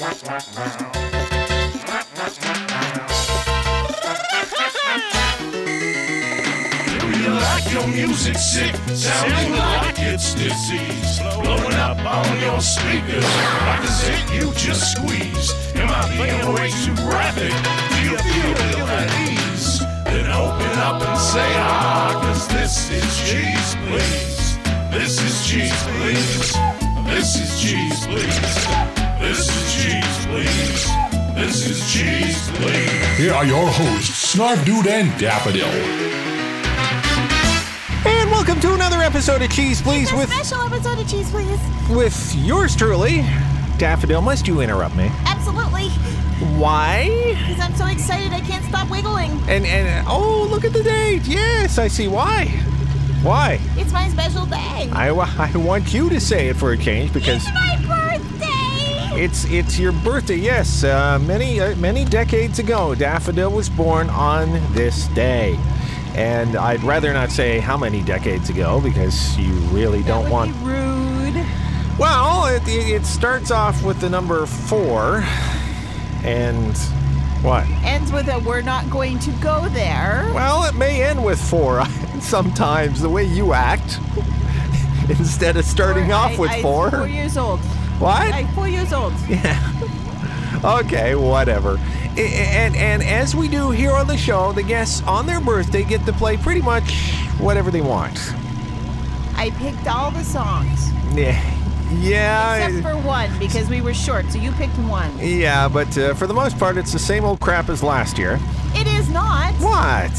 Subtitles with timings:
[0.00, 0.16] Do you
[7.28, 11.20] like your music sick, sounding like it's disease.
[11.42, 13.26] Blowing up on your speakers
[13.66, 15.54] like a zit you just squeezed.
[15.76, 17.52] Am I being way too graphic?
[17.92, 19.80] Do you feel ill at ease?
[20.06, 24.56] Then open up and say ah, cause this is cheese, please.
[24.90, 26.56] This is cheese, please.
[27.04, 29.09] This is cheese, please.
[29.30, 30.86] This is cheese, please.
[31.36, 33.16] This is cheese, please.
[33.16, 35.68] Here are your hosts, Snarf Dude and Daffodil.
[38.04, 41.60] And welcome to another episode of Cheese Please with special episode of Cheese Please.
[41.90, 43.18] with yours truly,
[43.78, 44.20] Daffodil.
[44.20, 45.08] Must you interrupt me?
[45.26, 45.90] Absolutely.
[46.58, 47.06] Why?
[47.46, 49.30] Because I'm so excited I can't stop wiggling.
[49.48, 51.22] And and oh, look at the date.
[51.22, 52.46] Yes, I see why.
[53.22, 53.60] Why?
[53.76, 54.88] It's my special day.
[54.90, 57.99] I, wa- I want you to say it for a change because It's my birthday.
[59.12, 60.36] It's it's your birthday.
[60.36, 65.58] Yes, uh, many uh, many decades ago, Daffodil was born on this day.
[66.14, 70.52] And I'd rather not say how many decades ago because you really don't would want
[70.58, 71.46] be rude.
[71.98, 75.22] Well, it, it starts off with the number four,
[76.24, 76.76] and
[77.42, 77.64] what?
[77.84, 80.28] Ends with a we're not going to go there.
[80.34, 81.84] Well, it may end with four
[82.20, 84.00] sometimes, the way you act.
[85.10, 86.90] Instead of starting Four- off I- with I'm four.
[86.90, 87.60] Four years old.
[88.00, 88.32] What?
[88.34, 89.12] I'm four years old.
[89.28, 89.58] Yeah.
[90.64, 91.78] okay, whatever.
[92.16, 92.34] A-
[92.64, 96.04] And and as we do here on the show, the guests on their birthday get
[96.06, 96.92] to play pretty much
[97.38, 98.18] whatever they want.
[99.36, 100.90] I picked all the songs.
[101.14, 101.40] Yeah,
[101.92, 105.10] yeah, Except for one because we were short, so you picked one.
[105.18, 105.68] yeah.
[105.68, 108.38] But uh, for the most part, it's the same old crap as last year.
[108.74, 109.54] It is not.
[109.54, 110.12] What?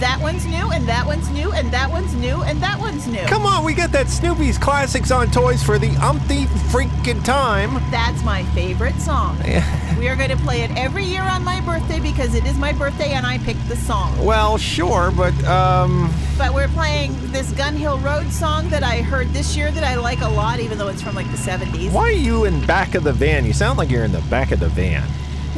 [0.00, 3.20] That one's new, and that one's new, and that one's new, and that one's new.
[3.26, 7.74] Come on, we got that Snoopy's Classics on Toys for the umpty freaking time.
[7.90, 9.36] That's my favorite song.
[9.98, 12.72] we are going to play it every year on my birthday because it is my
[12.72, 14.24] birthday and I picked the song.
[14.24, 19.28] Well, sure, but um, But we're playing this Gun Hill Road song that I heard
[19.34, 21.92] this year that I like a lot, even though it's from like the 70s.
[21.92, 23.44] why are you in back of the van?
[23.44, 25.06] You sound like you're in the back of the van.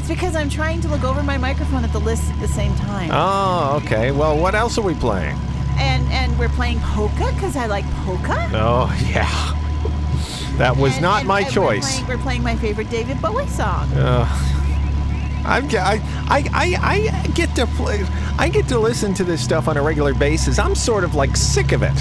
[0.02, 2.74] It's because I'm trying to look over my microphone at the list at the same
[2.74, 3.10] time.
[3.12, 4.10] Oh, okay.
[4.10, 5.36] Well, what else are we playing?
[5.78, 8.50] And and we're playing polka because I like polka.
[8.52, 9.28] Oh, yeah.
[10.58, 12.00] That was And- not and- my and choice.
[12.00, 13.88] We're playing, we're playing my favorite David Bowie song.
[13.92, 14.26] Uh,
[15.44, 16.00] I, I,
[16.50, 18.04] I, I get to play.
[18.38, 20.58] I get to listen to this stuff on a regular basis.
[20.58, 21.94] I'm sort of like sick of it.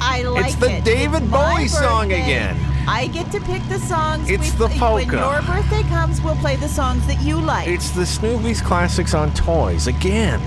[0.00, 0.48] I like it.
[0.48, 0.84] It's the it.
[0.84, 2.56] David It's Bowie song again.
[2.88, 4.30] I get to pick the songs.
[4.30, 7.66] It's the play- When your birthday comes, we'll play the songs that you like.
[7.68, 10.40] It's the Snoopy's Classics on Toys again.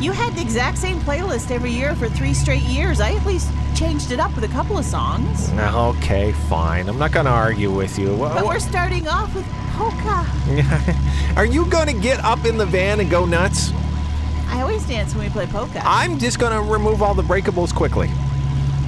[0.00, 3.00] You had the exact same playlist every year for three straight years.
[3.00, 5.50] I at least changed it up with a couple of songs.
[5.52, 6.88] Okay, fine.
[6.88, 8.16] I'm not going to argue with you.
[8.16, 10.26] But we're starting off with polka.
[11.36, 13.72] Are you going to get up in the van and go nuts?
[14.48, 15.80] I always dance when we play polka.
[15.84, 18.10] I'm just going to remove all the breakables quickly.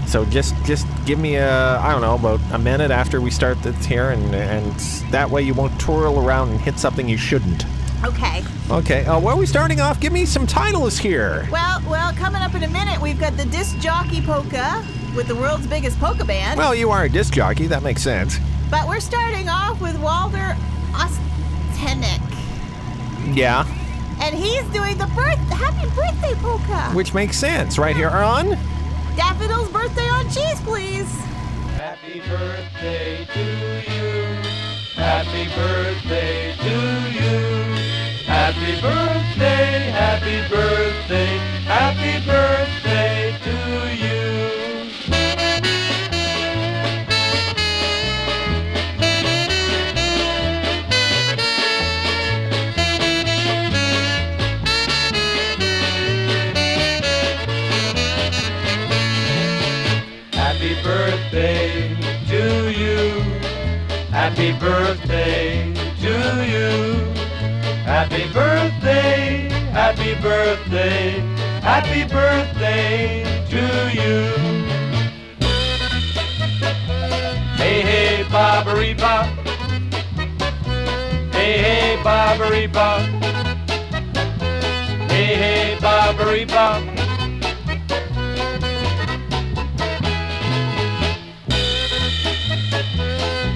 [0.06, 3.60] So just just give me a I don't know about a minute after we start
[3.62, 4.72] this here, and and
[5.10, 7.64] that way you won't twirl around and hit something you shouldn't.
[8.04, 8.44] okay.
[8.70, 9.04] Okay.
[9.06, 9.98] Uh, where are we starting off?
[10.00, 11.48] Give me some titles here.
[11.50, 14.84] Well, well, coming up in a minute, we've got the disc jockey polka
[15.16, 16.58] with the world's biggest polka band.
[16.58, 17.66] Well, you are a disc jockey.
[17.66, 18.38] That makes sense.
[18.70, 20.56] but we're starting off with Walter
[20.92, 22.20] Ostanek.
[23.34, 23.64] Yeah,
[24.20, 26.90] And he's doing the birth happy birthday polka.
[26.94, 28.56] which makes sense right here on.
[29.16, 31.10] Daffodil's birthday on cheese, please.
[31.78, 33.44] Happy birthday to
[33.92, 34.12] you.
[34.94, 36.76] Happy birthday to
[37.10, 37.34] you.
[38.26, 42.83] Happy birthday, happy birthday, happy birthday
[70.84, 71.20] birthday,
[71.62, 73.62] happy birthday to
[73.94, 74.24] you.
[77.56, 79.26] Hey, hey, bobbery bop.
[81.32, 83.00] Hey, hey, bobbery bop.
[85.10, 86.82] Hey, hey, bobbery bop.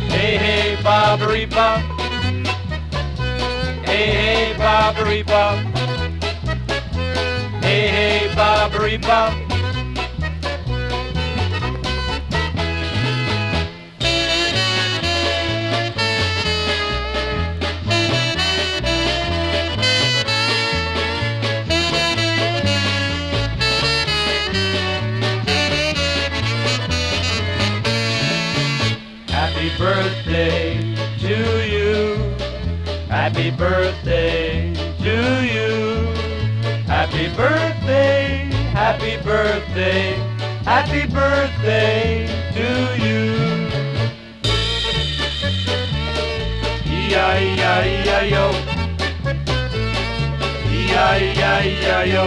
[0.09, 1.81] Hey, hey, bobbery bop.
[3.85, 5.68] Hey, hey, bobbery bop.
[8.79, 9.33] hickory bob.
[29.29, 31.37] Happy birthday to
[31.67, 32.15] you.
[33.09, 34.73] Happy birthday
[35.03, 35.69] to you.
[36.87, 38.28] Happy birthday
[38.79, 40.15] happy birthday,
[40.63, 42.69] happy birthday to
[43.05, 43.27] you.
[46.87, 48.47] E-I-E-I-E-I-O.
[50.71, 52.27] E-I-E-I-E-I-O.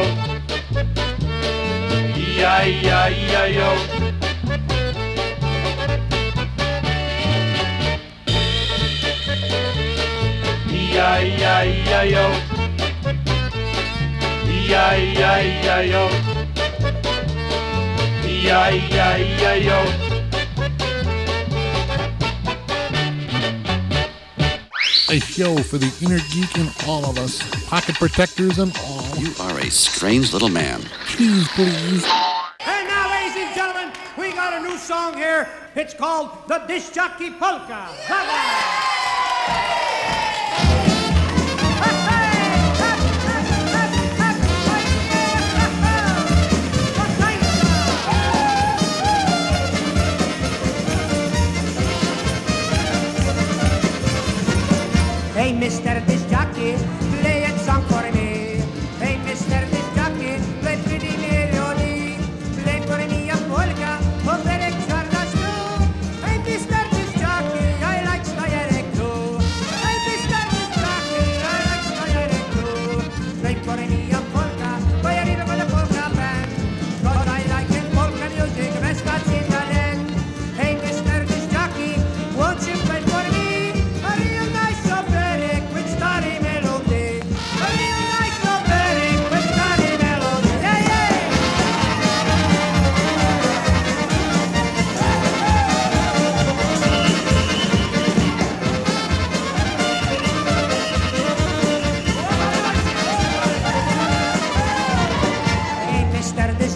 [2.20, 3.72] E-I-E-I-E-I-O.
[10.70, 12.28] E-I-E-I-E-I-O.
[14.68, 16.31] E-I-E-I-E-I-O.
[25.12, 27.42] A show for the inner geek in all of us.
[27.68, 29.18] Pocket protectors and all.
[29.18, 30.82] You are a strange little man.
[31.06, 32.04] Please, please.
[32.60, 35.48] And now, ladies and gentlemen, we got a new song here.
[35.76, 37.88] It's called the Disc Jockey Polka.
[38.08, 39.01] Bravo!
[55.62, 56.04] Mr.
[56.08, 56.74] Disc Jockey,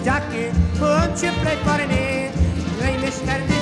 [0.06, 2.30] Jockey, won't you play for me?
[2.78, 3.55] Hey, Mr.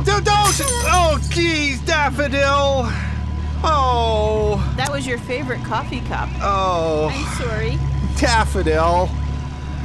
[0.00, 0.54] Daffodil, don't, don't.
[0.88, 2.88] Oh, geez, daffodil.
[3.64, 6.28] Oh, That was your favorite coffee cup.
[6.40, 7.78] oh, I'm sorry.
[8.18, 9.08] daffodil.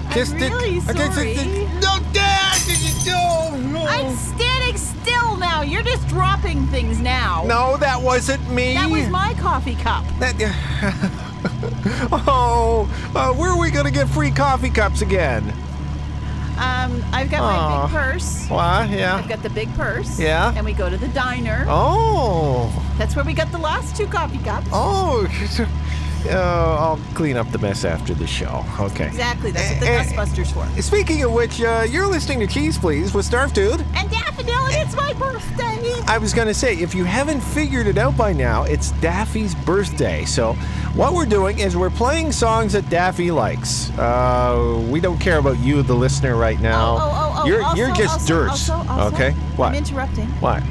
[0.10, 1.36] I'm really sorry.
[1.82, 3.68] no, Dad, did you do?
[3.68, 3.86] No.
[3.86, 5.62] I'm standing still now.
[5.62, 7.44] You're just dropping things now.
[7.46, 8.74] no, that wasn't me.
[8.76, 10.06] That was my coffee cup.
[10.20, 10.36] That,
[12.12, 15.54] oh, uh, where are we gonna get free coffee cups again?
[16.58, 17.86] Um, I've got my Aw.
[17.86, 18.50] big purse.
[18.50, 19.16] Yeah.
[19.16, 20.20] I've got the big purse.
[20.20, 20.54] Yeah?
[20.56, 21.66] And we go to the diner.
[21.70, 22.72] Oh.
[22.98, 24.68] That's where we got the last two coffee cups.
[24.72, 25.28] Oh.
[26.26, 28.66] Uh, I'll clean up the mess after the show.
[28.80, 29.08] Okay.
[29.08, 29.52] Exactly.
[29.52, 30.82] That's what the Eh, eh, Dustbusters for.
[30.82, 33.84] Speaking of which, uh, you're listening to Cheese Please with Snarf Dude.
[33.96, 35.94] And Daffodil, and it's my birthday.
[36.08, 39.54] I was going to say, if you haven't figured it out by now, it's Daffy's
[39.56, 40.26] birthday.
[40.26, 40.54] So,
[40.96, 43.90] what we're doing is we're playing songs that Daffy likes.
[43.98, 46.96] Uh, we don't care about you, the listener, right now.
[46.96, 47.04] Oh, oh,
[47.38, 47.46] oh, oh.
[47.48, 48.50] You're, also, you're just also, dirt.
[48.50, 49.32] Also, also, okay?
[49.56, 49.70] What?
[49.70, 50.28] I'm interrupting.
[50.40, 50.64] what?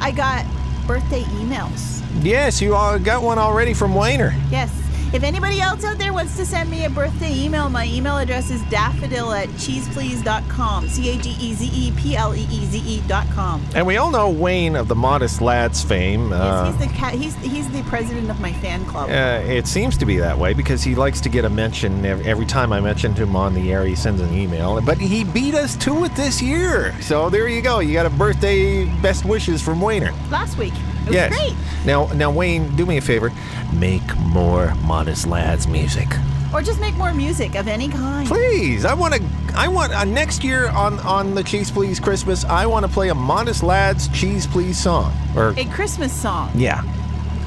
[0.00, 0.44] I got
[0.88, 2.02] birthday emails.
[2.24, 4.34] Yes, you all got one already from Wayner.
[4.50, 4.77] Yes.
[5.10, 8.50] If anybody else out there wants to send me a birthday email, my email address
[8.50, 10.86] is daffodil at cheeseplease.com.
[10.88, 13.64] C A G E Z E P L E E Z E dot com.
[13.74, 16.28] And we all know Wayne of the Modest Lads fame.
[16.30, 19.08] Yes, Uh, he's the ca- he's he's the president of my fan club.
[19.08, 22.46] Uh, it seems to be that way because he likes to get a mention every
[22.46, 23.84] time I mention him on the air.
[23.84, 26.94] He sends an email, but he beat us to it this year.
[27.00, 27.78] So there you go.
[27.78, 30.12] You got a birthday best wishes from Wayner.
[30.30, 30.74] Last week.
[31.08, 31.30] It was yes.
[31.36, 31.54] great.
[31.86, 33.32] Now, now, Wayne, do me a favor.
[33.72, 36.08] Make more Modest Lads music,
[36.52, 38.26] Or just make more music of any kind.
[38.28, 38.84] please.
[38.84, 39.22] I want to.
[39.54, 42.44] I want uh, next year on on the Cheese Please Christmas.
[42.44, 45.12] I want to play a Modest Lads Cheese Please song.
[45.36, 46.50] Or A Christmas song.
[46.54, 46.82] yeah,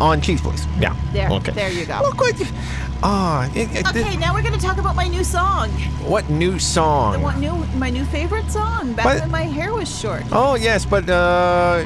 [0.02, 0.66] on Cheese Please.
[0.80, 0.96] Yeah.
[1.14, 1.52] There- Okay.
[1.54, 2.00] there you go.
[2.04, 2.36] Look what.
[3.04, 5.70] Ah, it- it- Okay, now we're gonna talk about my new song.
[6.14, 7.22] what new song?
[7.22, 7.56] What new?
[7.78, 8.94] My new favorite song.
[8.94, 9.20] Back What?
[9.22, 10.24] when my hair was short.
[10.32, 11.84] Oh yes, but uh,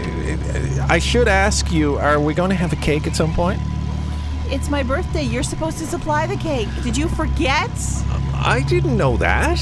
[0.89, 3.60] I should ask you: Are we going to have a cake at some point?
[4.51, 5.24] It's my birthday.
[5.24, 6.69] You're supposed to supply the cake.
[6.84, 7.72] Did you forget?
[8.55, 9.60] I didn't know that.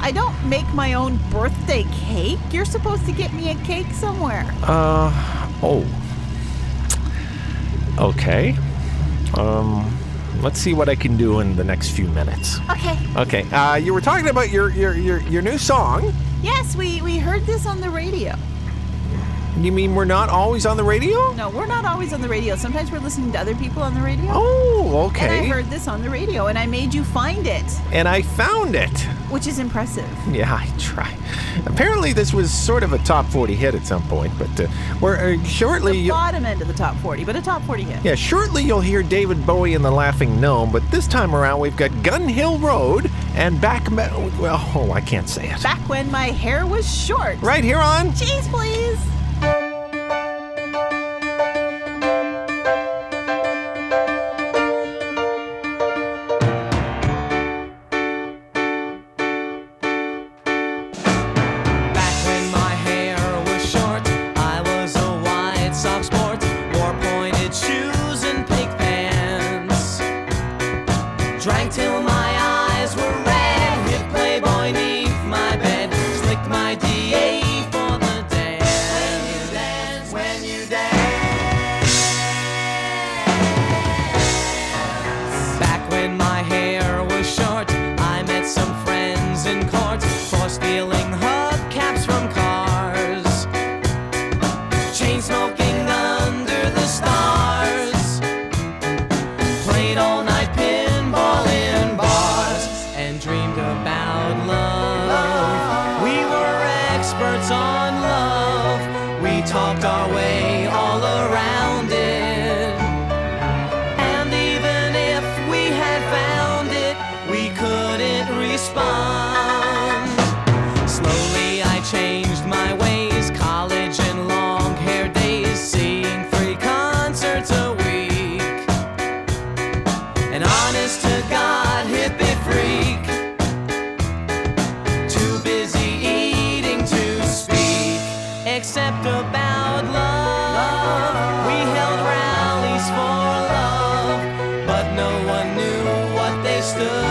[0.00, 2.38] I don't make my own birthday cake.
[2.52, 4.44] You're supposed to get me a cake somewhere.
[4.62, 5.10] Uh,
[5.62, 5.84] oh.
[8.02, 8.56] Okay.
[9.34, 9.96] Um,
[10.42, 12.58] let's see what I can do in the next few minutes.
[12.68, 12.98] Okay.
[13.16, 13.42] Okay.
[13.50, 16.12] Uh, you were talking about your your your, your new song.
[16.42, 18.34] Yes, we we heard this on the radio.
[19.56, 21.32] You mean we're not always on the radio?
[21.34, 22.56] No, we're not always on the radio.
[22.56, 24.30] Sometimes we're listening to other people on the radio.
[24.32, 25.26] Oh, okay.
[25.26, 28.22] And I heard this on the radio, and I made you find it, And I
[28.22, 28.98] found it.
[29.30, 30.08] which is impressive.
[30.30, 31.14] Yeah, I try.
[31.66, 34.68] Apparently, this was sort of a top 40 hit at some point, but uh,
[35.00, 36.02] we're uh, shortly.
[36.02, 38.04] The bottom end of the top 40, but a top 40 hit.
[38.04, 41.76] Yeah, shortly you'll hear David Bowie and the Laughing Gnome, but this time around we've
[41.76, 43.90] got Gun Hill Road and back.
[43.90, 45.62] Well, oh, I can't say it.
[45.62, 47.40] Back when my hair was short.
[47.42, 48.14] Right here on.
[48.14, 48.98] Cheese, please.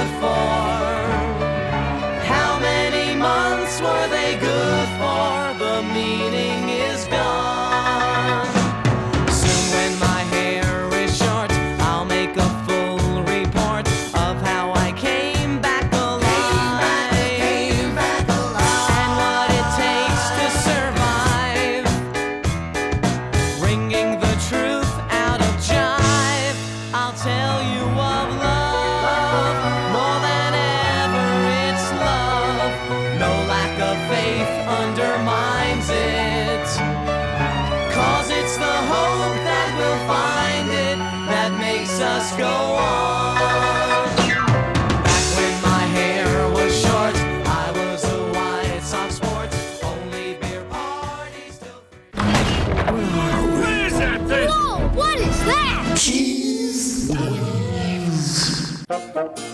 [0.01, 0.30] Stood for.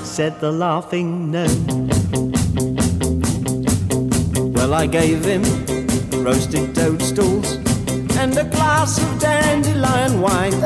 [0.02, 1.88] Said the laughing gnome.
[4.54, 5.42] Well, I gave him
[6.24, 7.52] roasted toadstools
[8.18, 10.60] and a glass of dandelion wine.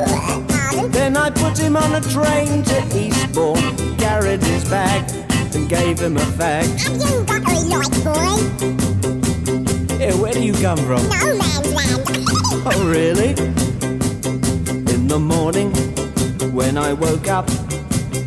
[0.90, 5.04] Then I put him on a train to Eastbourne, carried his bag,
[5.54, 6.64] and gave him a fag.
[6.80, 9.01] Have you got a light, boy?
[10.11, 11.02] Where do you come from?
[11.09, 12.02] No man's land.
[12.64, 13.30] Oh, really?
[14.94, 15.73] In the morning,
[16.52, 17.49] when I woke up,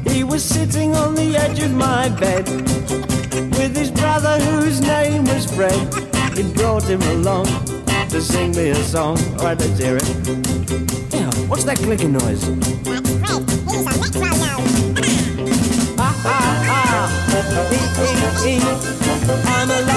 [0.08, 2.48] he was sitting on the edge of my bed
[3.58, 5.77] with his brother, whose name was Fred.
[6.36, 7.46] He brought him along
[8.10, 9.17] to sing me a song.
[9.39, 10.08] All right, let's hear it.
[11.13, 12.41] Yeah, what's that clicking noise?
[12.84, 13.44] That's Fred.
[13.70, 14.65] He's metronome.
[15.98, 17.08] Ah, ah, ah.
[17.72, 18.62] Ee, ee, ee.
[19.48, 19.94] I'm a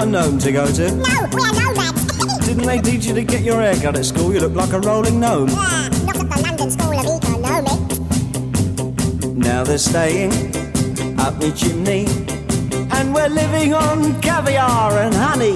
[0.00, 0.90] A gnome to go to?
[0.96, 2.38] no, we're nomads.
[2.46, 4.32] Didn't they teach you to get your hair cut at school?
[4.32, 5.50] You look like a rolling gnome.
[5.50, 7.98] Ah, not at the London School of Economics.
[9.36, 10.32] Now they're staying
[11.20, 12.06] up the chimney.
[12.92, 15.52] And we're living on caviar and honey.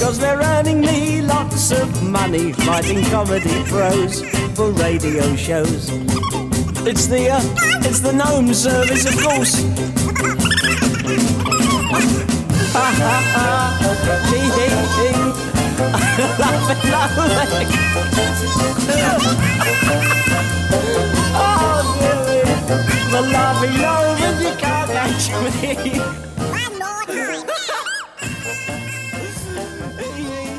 [0.00, 4.22] Cause they're earning me lots of money fighting comedy pros
[4.54, 5.88] for radio shows.
[6.86, 7.40] It's the, uh,
[7.88, 9.64] it's the gnome service, of course.
[13.06, 13.46] Ha ha
[13.80, 15.16] ha, hee hee hee.
[16.90, 17.68] Laughing.
[21.38, 22.44] Oh, dearie,
[23.12, 26.00] the laughing gnome and you can't catch me.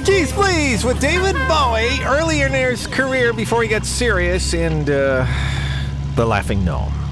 [0.03, 5.25] Jeez, please, with David Bowie earlier in his career before he got serious and uh,
[6.15, 7.06] the Laughing Gnome.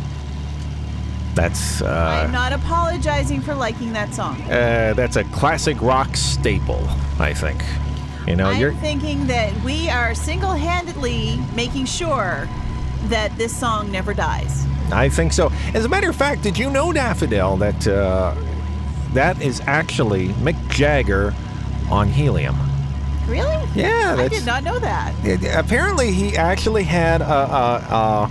[1.35, 4.41] That's I'm uh, not apologizing for liking that song.
[4.43, 6.81] uh, that's a classic rock staple,
[7.19, 7.61] I think.
[8.25, 12.48] You know, I'm you're thinking that we are single-handedly making sure
[13.09, 14.65] that this song never dies.
[14.91, 15.51] I think so.
[15.74, 18.33] As a matter of fact, did you know, Daffodil, that uh,
[19.13, 21.33] that is actually Mick Jagger
[21.91, 22.55] on helium?
[23.27, 23.67] Really?
[23.75, 25.13] Yeah, I did not know that.
[25.25, 28.29] It- apparently, he actually had a, a,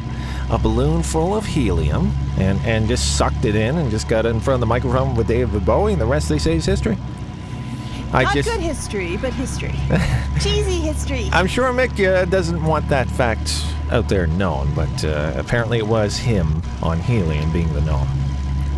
[0.51, 4.27] a, a balloon full of helium and, and just sucked it in and just got
[4.27, 6.97] in front of the microphone with David Bowie, and the rest they say is history.
[8.13, 9.75] I Not just, good history, but history.
[10.41, 11.29] Cheesy history.
[11.33, 15.87] I'm sure Mick uh, doesn't want that fact out there known, but uh, apparently it
[15.87, 18.09] was him on helium being the gnome.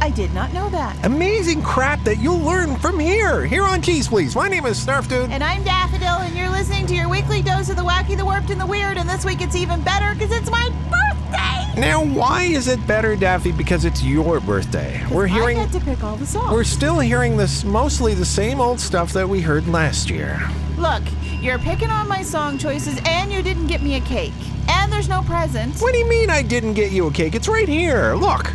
[0.00, 1.04] I did not know that.
[1.04, 4.34] Amazing crap that you'll learn from here, here on Cheese Please.
[4.36, 5.30] My name is Snarf Dude.
[5.30, 8.50] And I'm Daffodil, and you're listening to your weekly dose of the wacky, the warped,
[8.50, 8.98] and the weird.
[8.98, 11.65] And this week it's even better because it's my birthday.
[11.76, 13.52] Now, why is it better, Daffy?
[13.52, 15.04] Because it's your birthday.
[15.10, 15.58] We're hearing.
[15.58, 16.50] I get to pick all the songs.
[16.50, 20.40] We're still hearing this mostly the same old stuff that we heard last year.
[20.78, 24.32] Look, you're picking on my song choices, and you didn't get me a cake,
[24.68, 25.76] and there's no present.
[25.78, 27.34] What do you mean I didn't get you a cake?
[27.34, 28.14] It's right here.
[28.14, 28.50] Look.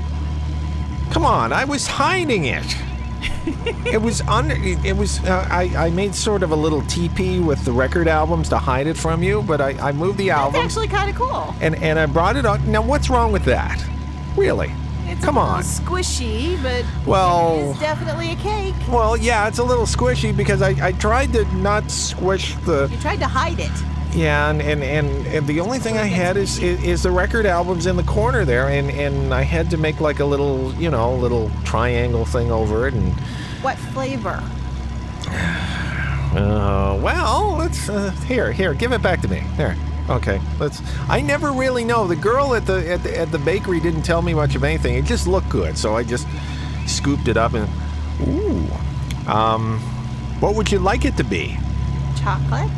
[1.12, 2.76] Come on, I was hiding it.
[3.86, 4.56] it was under.
[4.56, 5.20] It was.
[5.24, 8.88] Uh, I I made sort of a little teepee with the record albums to hide
[8.88, 11.56] it from you, but I I moved the That's albums actually kind of cool.
[11.62, 12.72] and and I brought it on.
[12.72, 13.84] Now what's wrong with that?
[14.36, 14.72] Really?
[15.08, 15.62] It's Come on.
[15.64, 17.72] squishy, but Well.
[17.72, 18.76] it's definitely a cake.
[18.90, 22.98] Well, yeah, it's a little squishy because I, I tried to not squish the You
[22.98, 23.72] tried to hide it.
[24.14, 27.46] Yeah, and, and, and, and the only thing I had is, is is the record
[27.46, 30.92] albums in the corner there, and, and I had to make like a little, you
[30.92, 33.14] know, little triangle thing over it, and
[33.62, 34.44] What flavor?
[36.36, 39.44] uh, well, let's uh, here, here, give it back to me.
[39.56, 39.78] There,
[40.10, 40.82] okay, let's.
[41.10, 42.06] I never really know.
[42.06, 44.96] The girl at the at the, at the bakery didn't tell me much of anything.
[44.96, 46.28] It just looked good, so I just
[46.86, 47.70] scooped it up and,
[48.28, 48.68] ooh,
[49.32, 49.80] um,
[50.42, 51.58] what would you like it to be?
[52.20, 52.70] Chocolate?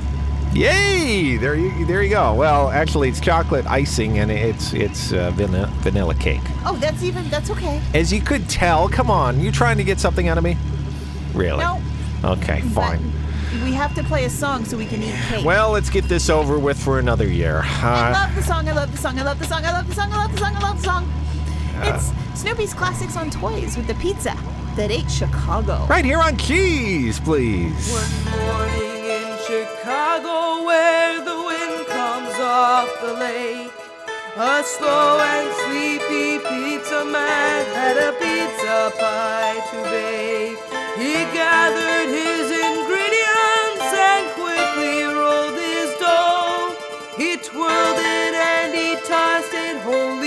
[0.53, 1.37] Yay!
[1.37, 2.33] There you there you go.
[2.35, 6.41] Well, actually, it's chocolate icing and it's it's uh, vanilla, vanilla cake.
[6.65, 7.81] Oh, that's even, that's okay.
[7.93, 10.55] As you could tell, come on, you trying to get something out of me?
[11.33, 11.57] Really?
[11.63, 11.81] No.
[12.23, 13.11] Okay, But fine.
[13.63, 15.43] we have to play a song so we can eat cake.
[15.43, 17.61] Well, let's get this over with for another year.
[17.65, 19.87] I Uh, love the song, I love the song, I love the song, I love
[19.87, 21.13] the song, I love the song, I love the song.
[21.81, 24.37] It's Snoopy's Classics on Toys with the pizza
[24.75, 25.85] that ate Chicago.
[25.89, 27.91] right here on Cheese, please.
[29.45, 33.73] Chicago, where the wind comes off the lake,
[34.37, 40.57] a slow and sleepy pizza man had a pizza pie to bake.
[40.95, 46.75] He gathered his ingredients and quickly rolled his dough.
[47.17, 49.75] He twirled it and he tossed it.
[49.83, 50.22] Holy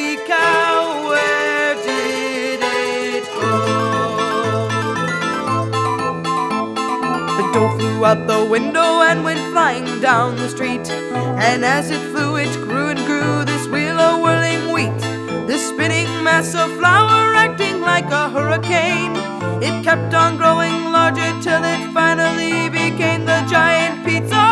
[7.57, 10.87] Toto flew out the window and went flying down the street.
[10.91, 15.01] And as it flew, it grew and grew, this wheel of whirling wheat.
[15.47, 19.17] This spinning mass of flour acting like a hurricane.
[19.63, 24.43] It kept on growing larger till it finally became the giant pizza.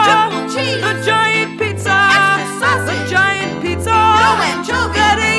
[0.49, 0.81] Cheese!
[0.81, 1.93] The giant pizza!
[2.09, 3.05] Extra sausage!
[3.05, 3.91] The giant pizza!
[3.93, 4.97] No anchovy!
[4.97, 5.34] That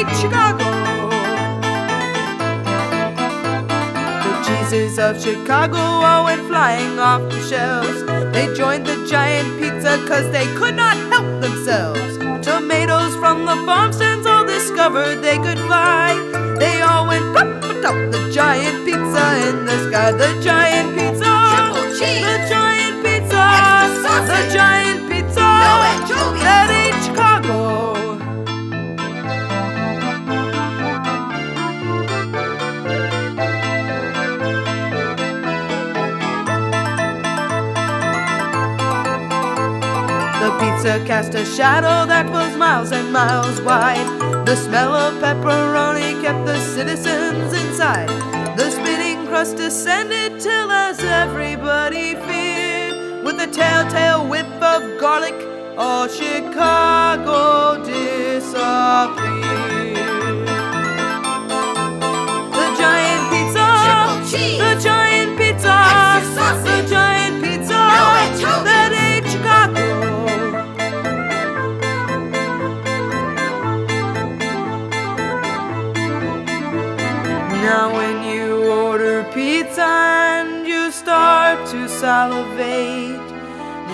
[4.96, 8.04] cheeses of Chicago all went flying off the shelves.
[8.34, 12.18] They joined the giant pizza cause they could not help themselves.
[12.46, 16.14] Tomatoes from the farm stands all discovered they could fly.
[16.60, 20.12] They all went up atop the giant pizza in the sky.
[20.12, 21.32] The giant pizza.
[21.56, 22.26] Triple cheese.
[22.26, 23.44] The giant pizza.
[24.32, 25.42] The giant pizza.
[25.42, 26.85] No anchovies.
[40.86, 44.06] Cast a shadow that was miles and miles wide.
[44.46, 48.08] The smell of pepperoni kept the citizens inside.
[48.56, 55.34] The spinning crust descended till, as everybody feared, with a telltale whiff of garlic,
[55.76, 59.35] all Chicago disappeared.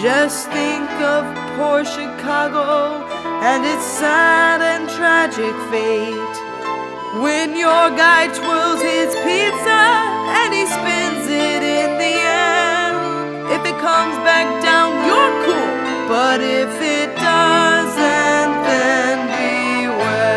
[0.02, 1.24] Just think of
[1.56, 3.06] poor Chicago
[3.46, 6.36] and its sad and tragic fate.
[7.22, 9.84] When your guy twirls his pizza
[10.42, 12.98] and he spins it in the air,
[13.54, 15.70] if it comes back down, you're cool.
[16.10, 19.18] But if it doesn't, then
[19.86, 20.32] beware.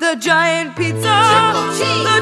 [0.00, 2.19] The giant pizza, Triple cheese.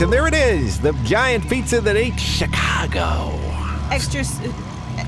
[0.00, 3.38] And there it is the giant pizza that ate Chicago.
[3.90, 4.24] Extra.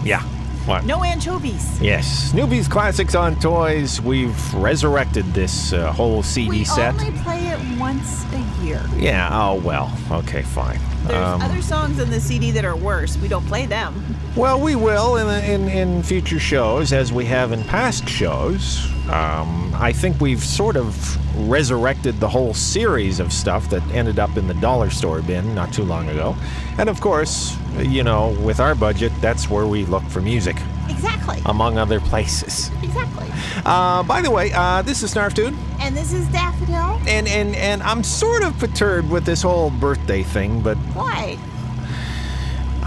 [0.05, 0.21] Yeah.
[0.67, 0.85] What?
[0.85, 1.81] No anchovies.
[1.81, 2.31] Yes.
[2.31, 4.03] Snoopy's Classics on Toys.
[4.03, 6.95] We've resurrected this uh, whole CD We set.
[6.95, 8.85] We only play it once a year.
[8.97, 9.91] Yeah, oh, well.
[10.11, 10.79] Okay, fine.
[11.05, 13.17] There's Um, other songs in the CD that are worse.
[13.17, 14.05] We don't play them.
[14.37, 18.92] Well, we will in, in, in future shows, as we have in past shows.
[19.13, 21.19] Um, I think we've sort of
[21.51, 25.73] resurrected the whole series of stuff that ended up in the dollar store bin not
[25.73, 26.35] too long ago.
[26.79, 30.57] And of course, you know, with our budget, that's where we look for music,
[30.89, 31.41] Exactly.
[31.47, 32.71] among other places.
[32.83, 33.29] Exactly.
[33.67, 37.01] Uh, by the way, uh, this is Snarf Dude, And this is Daffodil.
[37.07, 41.39] and, and, and I'm sort of perturbed with this whole birthday thing, but Why?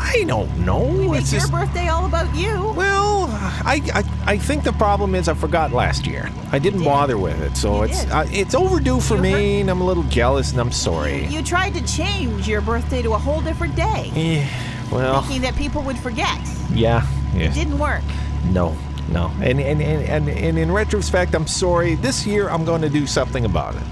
[0.07, 0.83] I don't know.
[0.85, 2.73] We It's your just- birthday all about you.
[2.75, 3.27] Well,
[3.65, 6.29] I, I I think the problem is I forgot last year.
[6.51, 6.85] I didn't did.
[6.85, 9.85] bother with it, so You it's uh, it's overdue for Your me, and I'm a
[9.85, 11.25] little jealous, and I'm sorry.
[11.25, 14.47] You tried to change your birthday to a whole different day, Eh,
[14.91, 16.37] well, thinking that people would forget.
[16.73, 17.01] yeah,
[17.35, 18.03] yeah, Didn't work.
[18.51, 18.75] no,
[19.09, 21.95] no, and and, and and and in retrospect, I'm sorry.
[21.95, 23.83] This year, I'm going to do something about it.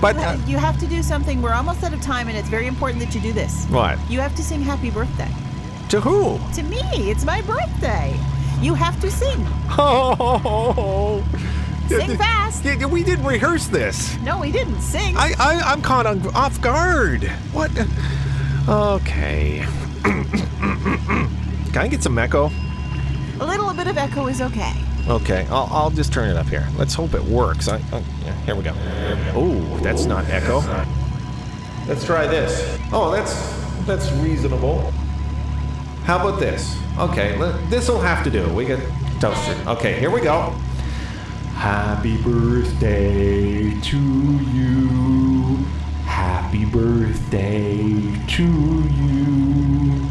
[0.00, 1.40] But uh, You have to do something.
[1.42, 3.64] We're almost out of time, and it's very important that you do this.
[3.66, 3.98] what?
[4.10, 5.30] You have to sing happy birthday.
[5.90, 6.38] To who?
[6.54, 6.80] To me,
[7.10, 8.18] it's my birthday.
[8.60, 9.46] You have to sing.
[9.78, 11.22] Oh,
[11.88, 12.64] Sing fast.
[12.64, 14.18] Yeah, we didn't rehearse this.
[14.22, 15.16] No, we didn't sing.
[15.16, 17.24] I, I I'm caught on, off guard.
[17.52, 17.70] What?
[18.68, 19.64] Okay.
[20.02, 22.50] Can I get some echo?
[23.40, 24.72] A little bit of echo is okay.
[25.08, 26.68] Okay, I'll, I'll just turn it up here.
[26.76, 27.68] Let's hope it works.
[27.68, 28.74] I, I, yeah, here we go.
[29.34, 30.60] Oh, that's not echo.
[31.86, 32.76] Let's try this.
[32.92, 33.32] Oh, that's
[33.86, 34.90] that's reasonable.
[36.02, 36.76] How about this?
[36.98, 37.36] Okay,
[37.68, 38.48] this will have to do.
[38.52, 38.80] We get
[39.20, 39.54] toaster.
[39.68, 40.50] Okay, here we go.
[41.54, 45.56] Happy birthday to you.
[46.04, 50.08] Happy birthday to you.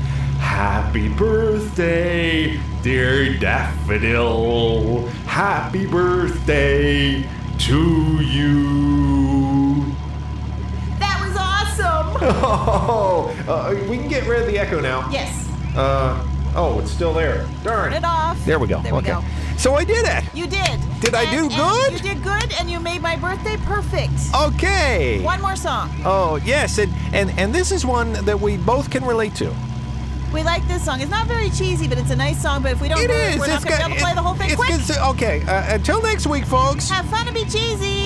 [0.65, 5.05] Happy birthday, dear Daffodil.
[5.27, 7.21] Happy birthday
[7.59, 9.85] to you.
[10.97, 12.17] That was awesome.
[12.43, 15.07] Oh, uh, we can get rid of the echo now.
[15.11, 15.47] yes.
[15.75, 17.47] Uh, oh, it's still there.
[17.63, 17.91] Darn.
[17.91, 18.43] Turn it off.
[18.43, 18.81] There we go.
[18.81, 19.09] There we okay.
[19.09, 19.23] go.
[19.57, 20.23] So I did it.
[20.33, 20.79] You did.
[20.99, 21.93] Did I do good?
[21.93, 24.13] You did good, and you made my birthday perfect.
[24.33, 25.21] Okay.
[25.21, 25.91] One more song.
[26.03, 29.53] Oh yes, and, and and this is one that we both can relate to.
[30.33, 30.99] We like this song.
[31.01, 32.61] It's not very cheesy, but it's a nice song.
[32.61, 33.39] But if we don't, It we're, is.
[33.39, 34.85] we're not It's going to be able to play the whole thing quick.
[34.87, 34.97] good.
[34.97, 35.41] Okay.
[35.43, 36.89] Uh, until next week, folks.
[36.89, 38.04] Have fun and be cheesy.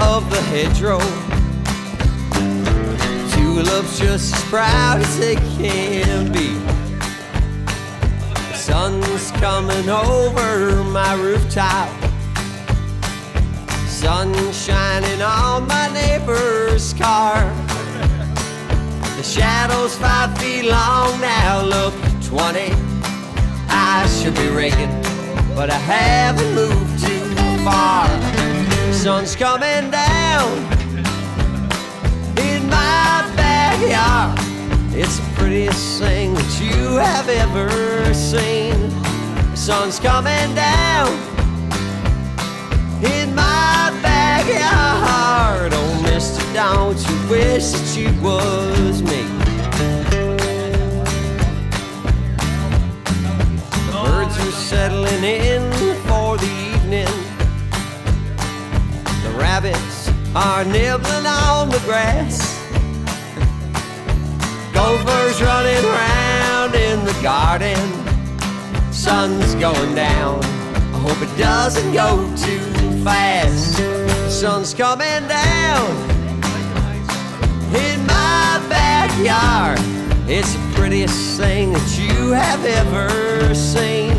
[0.00, 0.98] Of the hedgerow.
[3.32, 6.54] Tulips just as proud as they can be.
[8.50, 11.88] The sun's coming over my rooftop.
[13.86, 17.44] Sun shining on my neighbor's car.
[19.16, 22.72] The shadow's five feet long now, look 20.
[23.68, 24.90] I should be raking,
[25.54, 28.39] but I haven't moved too far.
[29.00, 30.58] Sun's coming down
[32.36, 34.38] in my backyard.
[34.94, 38.90] It's the prettiest thing that you have ever seen.
[39.56, 41.08] Sun's coming down
[43.02, 45.72] in my backyard.
[45.74, 49.22] Oh, mister, don't you wish that you was me?
[53.90, 55.69] Birds are settling in
[59.62, 62.58] rabbits are nibbling on the grass.
[64.72, 67.78] Gophers running round in the garden.
[68.90, 70.42] Sun's going down.
[70.44, 73.76] I hope it doesn't go too fast.
[74.30, 75.90] Sun's coming down
[77.74, 79.78] in my backyard.
[80.26, 84.16] It's the prettiest thing that you have ever seen.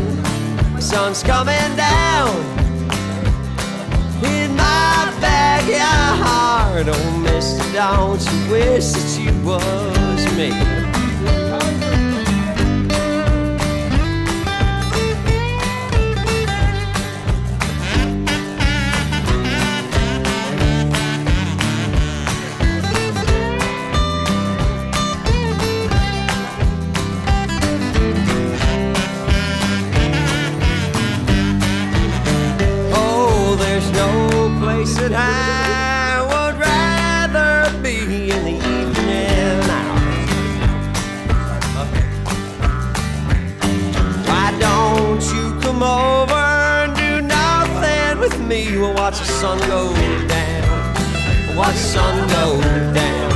[0.80, 2.51] Sun's coming down
[5.66, 6.88] backyard.
[6.88, 10.81] Oh, mister, don't you wish that you was me?
[35.08, 40.28] That I would rather be in the evening hours.
[44.28, 48.78] Why don't you come over and do nothing with me?
[48.78, 49.92] We'll watch the sun go
[50.28, 51.56] down.
[51.56, 52.60] Watch the sun go
[52.94, 53.32] down.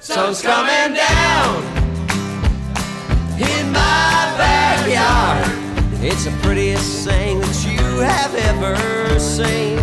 [0.00, 1.62] Sun's coming down
[3.38, 5.48] in my backyard.
[6.02, 9.78] It's the prettiest thing that you have ever seen.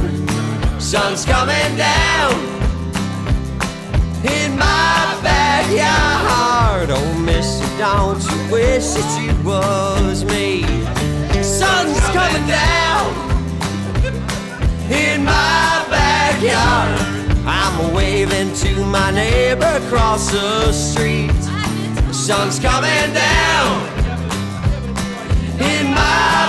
[0.80, 2.34] Sun's coming down
[4.24, 6.90] in my backyard.
[6.92, 10.64] Oh, mister, don't you wish that you was me?
[11.44, 13.14] Sun's coming down
[14.92, 17.02] in my backyard.
[17.48, 21.32] I'm waving to my neighbor across the street.
[22.12, 23.88] Sun's coming down
[25.60, 26.45] in my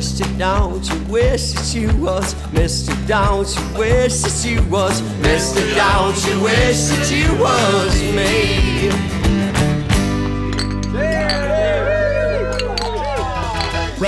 [0.00, 2.34] mister, don't you wish that you was?
[2.54, 5.02] Mister, don't you wish that you was?
[5.18, 9.19] Mister, don't you wish that you was me?